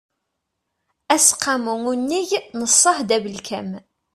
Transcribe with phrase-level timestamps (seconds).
[1.15, 3.69] aseqqamu unnig n ṣṣehd abelkam